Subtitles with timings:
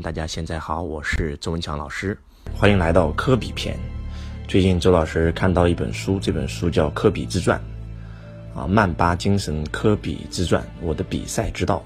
[0.00, 2.16] 大家现在好，我是周文强老师，
[2.54, 3.76] 欢迎来到科比篇。
[4.46, 7.60] 最近周老师看到一本书，这本书叫《科比自传》，
[8.58, 11.84] 啊，曼巴精神科比自传，我的比赛之道。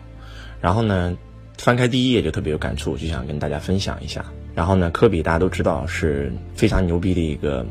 [0.61, 1.17] 然后呢，
[1.59, 4.24] 翻开第一页就特别有感触，就想跟大家分享一下。
[4.54, 7.65] 然后呢，科比大家都知道是非常牛逼的一个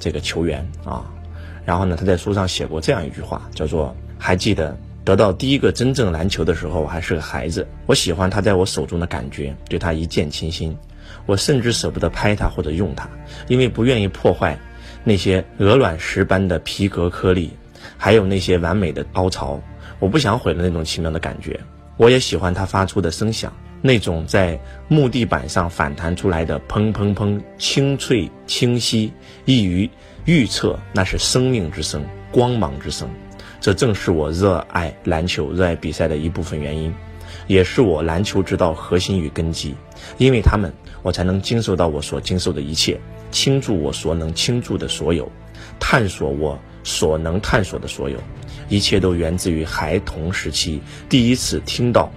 [0.00, 1.04] 这个球员啊。
[1.64, 4.76] 然后呢，他在书上写过这样一句话，叫做“还记得”。
[5.04, 7.66] 得到第一个真正篮球的时候，我还是个孩子。
[7.86, 10.76] 我喜欢它在我手中的感觉，对它一见倾心。
[11.26, 13.08] 我甚至舍不得拍它或者用它，
[13.48, 14.58] 因为不愿意破坏
[15.04, 17.50] 那些鹅卵石般的皮革颗粒，
[17.96, 19.60] 还有那些完美的凹槽。
[19.98, 21.58] 我不想毁了那种奇妙的感觉。
[21.96, 29.12] 我也喜欢它发出的声响，那种在木地板上反弹出来的砰砰砰，清脆清晰，
[29.44, 29.88] 易于
[30.24, 33.08] 预测，那是生命之声，光芒之声。
[33.62, 36.92] 这正是我热爱篮球、热爱比赛的一部分原因，
[37.46, 39.72] 也是我篮球之道核心与根基。
[40.18, 45.30] 因为他们，我才能经受到我所经受的一切，倾注我所能倾注的所有，
[45.78, 48.18] 探索我所能探索的所有。
[48.68, 52.10] 一切都源自于孩童时期第一次听到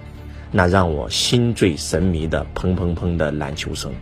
[0.50, 3.92] 那让我心醉神迷的砰砰砰的篮球声。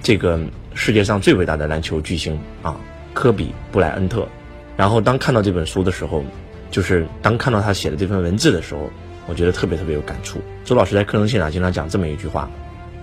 [0.00, 0.38] 这个
[0.74, 2.76] 世界上最伟大的篮球巨星啊，
[3.12, 4.28] 科比·布莱恩特。
[4.76, 6.22] 然后当看到这本书的时候。
[6.70, 8.90] 就是当看到他写的这份文字的时候，
[9.26, 10.40] 我觉得特别特别有感触。
[10.64, 12.48] 周老师在课程现场经常讲这么一句话：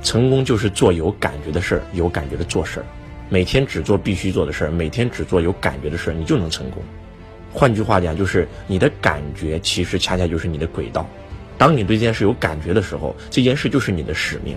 [0.04, 2.86] 成功就是做有感觉的事儿，有感觉的做事儿。
[3.28, 6.84] 每天只做必须做的事儿，每天只做有感觉的事儿，你就能成功。
[7.52, 11.08] 换句话讲，就是你的感觉其实恰恰就是你的轨道。
[11.58, 14.56] 当你对这件事有感觉的时候，这件事就是你的使命。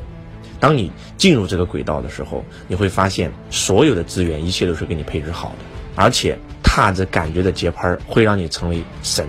[0.60, 5.64] 当你进入这个轨道的时候，你会发现所有的资源，一切都是给你配置好的，
[5.94, 6.36] 而且。
[6.78, 9.26] 踏着感觉的节拍儿，会让你成为神，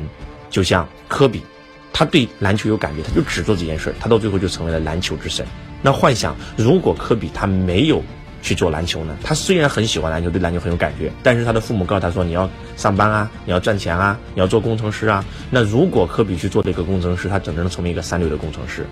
[0.51, 1.41] 就像科比，
[1.91, 5.43] 他对篮球有感觉，他就只做这件事儿，他到最后就成为了篮球之神。
[5.81, 8.03] 那幻想，如果科比他没有
[8.43, 9.17] 去做篮球呢？
[9.23, 12.47] 他虽然很喜欢篮球，对篮球很有感觉，但是他的父母告诉他说：“你要
[12.77, 18.85] 上班啊，你要赚钱啊，你要做工程师啊。”那如果科比去做这个工程师，他怎么能成为一个三流的工程师？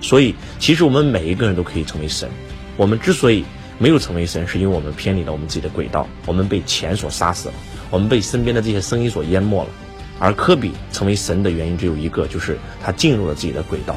[0.00, 2.30] 所以，其实我们每一个人都可以成为神。
[2.78, 3.44] 我们之所以
[3.80, 7.54] 没有成为神，是因为我们偏离了我们自己的轨道，我们被钱所杀死了。
[7.88, 9.70] 我们被身边的这些声音所淹没了，
[10.18, 13.96] 而科比成为神的原因只有一个，就是他进入了自己的轨道，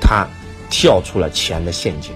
[0.00, 0.24] 他
[0.70, 2.12] 跳出了钱的陷阱。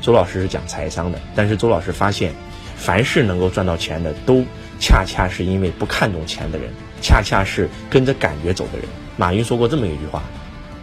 [0.00, 2.32] 周老师是讲财商的，但是周老师发现，
[2.74, 4.42] 凡是能够赚到钱的，都
[4.80, 6.70] 恰恰是因为不看重钱的人，
[7.02, 8.88] 恰恰是跟着感觉走的人。
[9.18, 10.22] 马云说过这么一句话：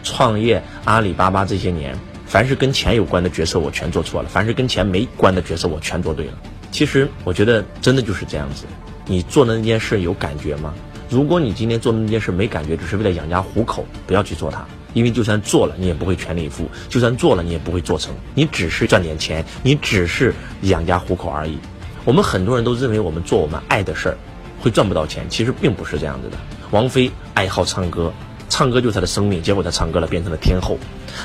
[0.03, 1.97] 创业阿里巴巴这些年，
[2.29, 6.33] 凡是跟钱有关的角色我全做错了，凡是跟钱没关的角色我全做对了。
[6.69, 8.65] 其实我觉得真的就是这样子。
[9.07, 10.71] 你做的那件事有感觉吗？
[11.09, 14.63] 如果你今天做的那件事没感觉，只是为了养家糊口，不要去做它。
[14.93, 18.13] 因为就算做了，你也不会全力以赴；就算做了，你也不会做成。
[18.35, 21.57] 你只是赚点钱，你只是养家糊口而已。
[22.05, 24.17] 我们很多人都认为我们做我们爱的事儿
[24.61, 26.37] 会赚不到钱，其实并不是这样子的。
[26.69, 28.13] 王菲爱好唱歌，
[28.59, 30.77] 唱歌就是他的生命，结果他唱歌了，变成了天后。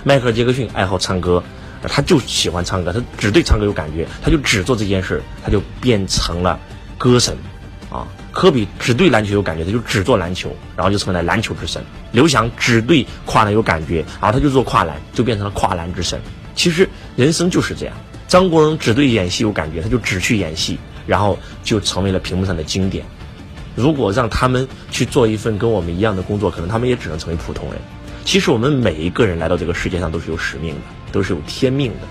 [0.04, 1.42] 迈克尔·杰克逊爱好唱歌，
[1.82, 6.56] 他就喜欢唱歌，他只对唱歌有感觉，他就只做这件事，他就变成了
[6.96, 7.36] 歌神。
[7.90, 11.82] 啊，科比只对篮球有感觉，他就只做篮球，然后就成为了篮球之神。
[12.12, 16.20] 刘翔只对跨栏有感觉，然后他就做跨栏，就变成了跨栏之神。
[16.54, 17.96] 其实人生就是这样。
[18.28, 23.04] 张国荣只对演戏有感觉，他就只去演戏，然后就成为了屏幕上的经典。
[23.74, 27.80] 如果让他们去做一份跟我们一样的工作，可能他们也只能成为普通人。
[28.24, 30.80] 其实我们每一个人来到这个世界上都是有使命的，
[31.12, 32.06] 都是有天命的，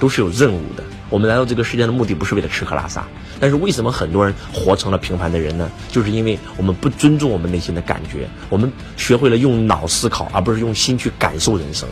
[0.00, 0.82] 都是有任务的。
[1.08, 3.06] 我们来到这个世界的目的不是为了吃喝拉撒，
[3.38, 5.70] 但是为什么很多人活成了平凡的人呢？
[5.92, 11.88] 就是因为我们不尊重我们内心的感觉，我们学会了用脑思考，而不是用心去感受人生。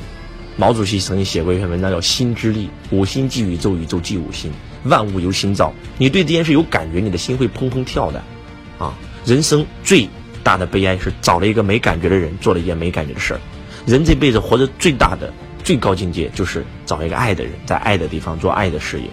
[0.56, 2.66] 毛主席曾经写过一篇文章叫《心之力》，
[2.96, 4.52] 五心即宇宙，宇宙即五心，
[4.84, 5.72] 万物由心造。
[5.96, 8.22] 你对这件事有感觉，你的心会砰砰跳的。
[8.84, 10.08] 啊，人生最
[10.42, 13.40] 大的悲哀是找了一个没感觉的人，做了一件没感觉的事儿。
[13.86, 15.32] 人这辈子活着最大的。
[15.64, 19.06] 最高境界就是找一个爱的人，在爱的地方做爱的事业。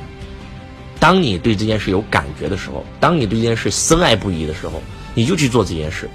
[1.00, 4.84] 当你对这件事有感觉的时候，当你对这件事深爱不已的时候，
[5.14, 6.10] 你就去做这件事，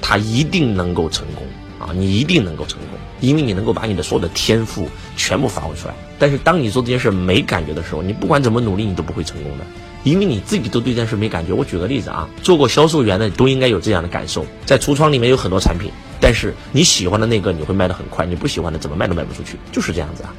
[0.00, 1.46] 他一定能够成功
[1.78, 1.92] 啊！
[1.94, 5.94] 你一定能够成功，因为你能够把你的所有的天赋全部发挥出来。
[6.18, 9.66] 但是当你做这件事没感觉的时候，你不管怎么努力，你都不会成功的，
[10.04, 11.52] 因为你自己都对这件事没感觉。
[11.52, 15.90] 我举个例子啊，做过销售员的都应该有这样的感受，在橱窗里面有很多产品。
[16.20, 20.34] 但是你喜欢的那个你会卖得很快，你不喜欢的怎么卖都卖不出去，就是这样子啊。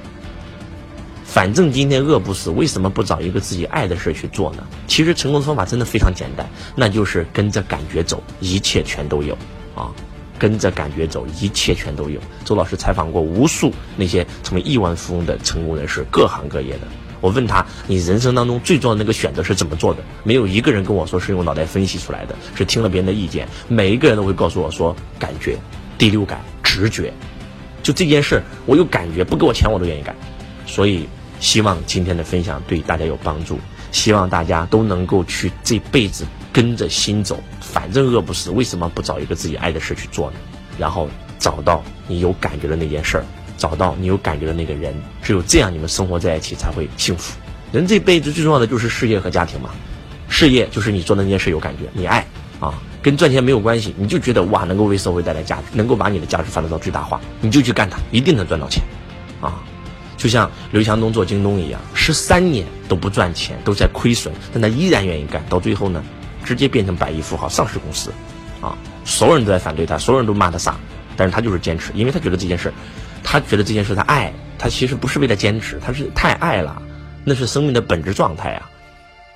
[1.26, 4.64] 反正今天饿不死，为什么不找一个自己爱的事去做呢？
[4.88, 9.38] 其实成功的方法真的非常简单，那就是跟着感觉走，一切全都有
[9.76, 9.92] 啊。
[10.40, 12.20] 跟着感觉走，一切全都有。
[12.44, 16.88] 周老师采访过无数那些成为亿万富翁的成功人士，各行各业的。
[17.24, 20.04] 我问他，你人生当中最重要的那个选择是怎么做的？
[20.26, 23.48] 没有一个人跟我说是用脑袋分析出来的，是听了别人的意见。
[23.70, 25.58] 每一个人都会告诉我说，感觉、
[25.98, 27.14] 第六感、直觉，
[27.82, 30.14] 就这件事，我有感觉，不给我钱我都愿意干。
[30.68, 31.08] 所以，
[31.40, 33.58] 希望今天的分享对大家有帮助，
[33.94, 40.38] 希望大家都能够去这辈子跟着心走，反正饿不死，为什么不找一个自己爱的事去做呢？
[40.78, 41.08] 然后
[41.40, 43.26] 找到你有感觉的那件事儿。
[43.64, 47.34] 找到你有感觉的那个人，只有这样，你们生活在一起才会幸福。
[47.72, 49.70] 人这辈子最重要的就是事业和家庭嘛。
[50.28, 52.28] 事业就是你做那件事有感觉，你爱
[52.60, 53.96] 啊，跟赚钱没有关系。
[53.98, 58.84] 你就觉得哇，能够为社会带来价值，能够把你的价值发展到最大化，你就去干它，一定能赚到钱
[59.40, 59.64] 啊。
[60.18, 66.04] 就像刘强东做京东一样，十三年都不赚钱，都在亏损，但他依然愿意干，到最后呢，
[66.44, 68.12] 直接变成百亿富豪，上市公司
[68.60, 70.76] 啊，所有人都在反对他，所有人都骂他傻，
[71.16, 72.74] 但是他就是坚持，因为他觉得这件事。
[73.24, 76.82] 他觉得这件事他爱，他其实不是为了坚持，他是太爱了，
[77.24, 78.70] 那是生命的本质状态啊。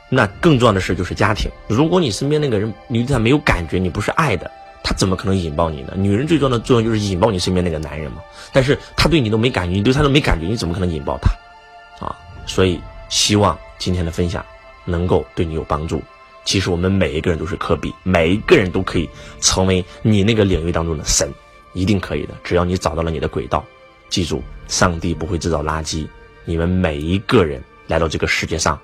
[0.10, 1.52] 那更重要的事就是家庭。
[1.68, 4.50] 如果你身边那个人你对他没有感觉，你不是爱的，
[4.84, 5.94] 他怎么可能引爆你呢？
[5.98, 8.22] 女人最重要的作用就是引爆你身边那个男人嘛。
[8.54, 12.06] 但是他对你都没感觉，你对他都没感觉，你怎么可能引爆他？
[12.06, 12.80] 啊，所以
[13.10, 14.46] 希望今天的分享
[14.86, 16.02] 能够对你有帮助。
[16.46, 19.10] 其实我们每一个人都是科比，每一个人都可以
[19.42, 21.30] 成为你那个领域当中的神，
[21.74, 23.62] 一定可以的，只要你找到了你的轨道。
[24.10, 26.08] 记住，上帝不会制造垃圾。
[26.46, 28.80] 你们每一个人来到这个世界上，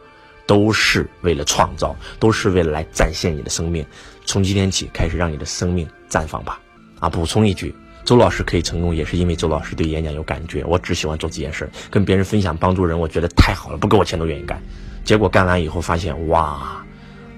[0.45, 3.85] 都是为了创造，都是为了来展现你的生命。
[4.25, 6.59] 从今天起，开始让你的生命绽放吧！
[6.99, 7.73] 啊，补充一句，
[8.05, 10.63] 周老师可以成功，也是因为周老师对演讲有感觉。
[10.65, 14.61] 我只喜欢做这件事，跟别人分享、帮助人，我觉得太好了，不给我钱都愿意干。
[15.03, 16.85] 结果干完以后发现，哇，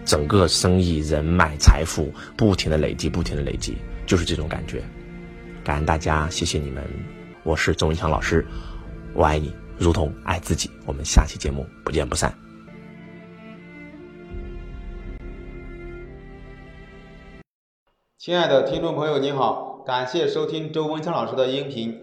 [0.06, 4.84] 整个生意、人脉、财富不停的累积，不停的累积，就是这种感觉。
[5.64, 6.84] 感恩大家，谢谢你们。
[7.46, 8.44] 我是周文强老师，
[9.14, 10.68] 我爱你如同爱自己。
[10.88, 12.34] 我们下期节目不见不散。
[18.18, 22.02] 亲爱的听众朋友，您好，感谢收听周文强老师的音频。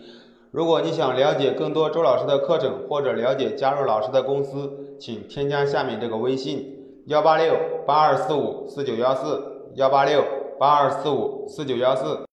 [0.52, 6.64] 如果你想了解更多周老师的课程，或者了解加入老师的公司，请添加下面这个微信：
[7.06, 10.24] 幺八六八二四五四九幺四，幺八六
[10.60, 12.24] 八二四五四九幺四。